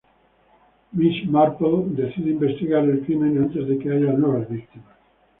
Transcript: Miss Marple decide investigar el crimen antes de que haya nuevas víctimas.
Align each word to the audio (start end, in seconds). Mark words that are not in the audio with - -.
Miss 0.93 1.17
Marple 1.29 1.85
decide 1.91 2.29
investigar 2.31 2.83
el 2.85 3.01
crimen 3.05 3.37
antes 3.37 3.67
de 3.67 3.77
que 3.77 3.91
haya 3.91 4.13
nuevas 4.13 4.49
víctimas. 4.49 4.95